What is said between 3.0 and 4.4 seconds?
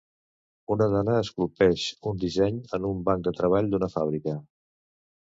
banc de treball d'una fàbrica